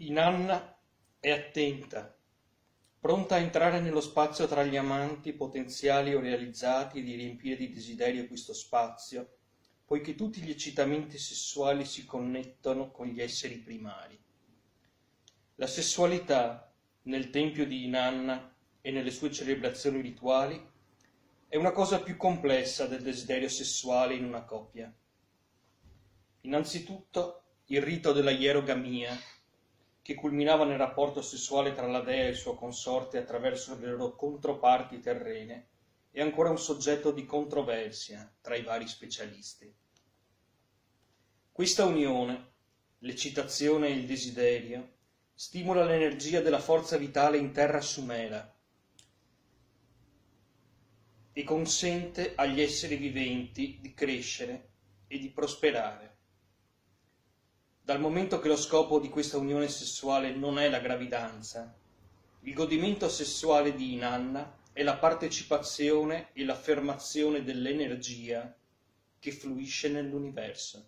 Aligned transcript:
Inanna 0.00 0.78
è 1.18 1.30
attenta, 1.30 2.16
pronta 3.00 3.34
a 3.34 3.38
entrare 3.38 3.80
nello 3.80 4.00
spazio 4.00 4.46
tra 4.46 4.62
gli 4.62 4.76
amanti 4.76 5.32
potenziali 5.32 6.14
o 6.14 6.20
realizzati 6.20 7.00
e 7.00 7.02
di 7.02 7.16
riempire 7.16 7.56
di 7.56 7.72
desiderio 7.72 8.28
questo 8.28 8.52
spazio, 8.52 9.38
poiché 9.84 10.14
tutti 10.14 10.40
gli 10.40 10.50
eccitamenti 10.50 11.18
sessuali 11.18 11.84
si 11.84 12.04
connettono 12.04 12.92
con 12.92 13.08
gli 13.08 13.20
esseri 13.20 13.56
primari. 13.56 14.16
La 15.56 15.66
sessualità 15.66 16.72
nel 17.02 17.30
tempio 17.30 17.66
di 17.66 17.84
Inanna 17.84 18.54
e 18.80 18.92
nelle 18.92 19.10
sue 19.10 19.32
celebrazioni 19.32 20.00
rituali 20.00 20.64
è 21.48 21.56
una 21.56 21.72
cosa 21.72 22.00
più 22.00 22.16
complessa 22.16 22.86
del 22.86 23.02
desiderio 23.02 23.48
sessuale 23.48 24.14
in 24.14 24.22
una 24.22 24.44
coppia. 24.44 24.94
Innanzitutto 26.42 27.42
il 27.64 27.82
rito 27.82 28.12
della 28.12 28.30
ierogamia, 28.30 29.18
che 30.08 30.14
culminava 30.14 30.64
nel 30.64 30.78
rapporto 30.78 31.20
sessuale 31.20 31.74
tra 31.74 31.86
la 31.86 32.00
dea 32.00 32.24
e 32.24 32.28
il 32.28 32.34
suo 32.34 32.54
consorte 32.54 33.18
attraverso 33.18 33.78
le 33.78 33.88
loro 33.88 34.16
controparti 34.16 35.00
terrene, 35.00 35.68
è 36.10 36.22
ancora 36.22 36.48
un 36.48 36.58
soggetto 36.58 37.10
di 37.10 37.26
controversia 37.26 38.34
tra 38.40 38.56
i 38.56 38.62
vari 38.62 38.88
specialisti. 38.88 39.70
Questa 41.52 41.84
unione, 41.84 42.52
l'eccitazione 43.00 43.88
e 43.88 43.92
il 43.92 44.06
desiderio, 44.06 44.94
stimola 45.34 45.84
l'energia 45.84 46.40
della 46.40 46.58
forza 46.58 46.96
vitale 46.96 47.36
in 47.36 47.52
terra 47.52 47.82
sumela 47.82 48.50
e 51.34 51.44
consente 51.44 52.32
agli 52.34 52.62
esseri 52.62 52.96
viventi 52.96 53.76
di 53.78 53.92
crescere 53.92 54.70
e 55.06 55.18
di 55.18 55.28
prosperare. 55.28 56.17
Dal 57.88 58.00
momento 58.00 58.38
che 58.38 58.48
lo 58.48 58.56
scopo 58.58 58.98
di 58.98 59.08
questa 59.08 59.38
unione 59.38 59.66
sessuale 59.66 60.34
non 60.34 60.58
è 60.58 60.68
la 60.68 60.78
gravidanza, 60.78 61.74
il 62.40 62.52
godimento 62.52 63.08
sessuale 63.08 63.74
di 63.74 63.94
Inanna 63.94 64.58
è 64.74 64.82
la 64.82 64.98
partecipazione 64.98 66.28
e 66.34 66.44
l'affermazione 66.44 67.42
dell'energia 67.42 68.54
che 69.18 69.30
fluisce 69.32 69.88
nell'universo. 69.88 70.86